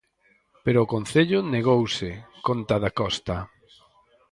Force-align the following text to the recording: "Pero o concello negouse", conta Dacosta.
"Pero 0.63 0.79
o 0.81 0.89
concello 0.93 1.39
negouse", 1.53 2.09
conta 2.47 2.75
Dacosta. 2.85 3.37